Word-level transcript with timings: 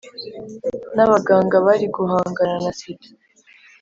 n’abaganga 0.95 1.55
bari 1.65 1.85
guhangana 1.95 2.55
na 2.63 2.71
sida 2.79 3.07